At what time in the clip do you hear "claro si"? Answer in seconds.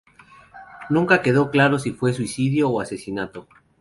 1.51-1.91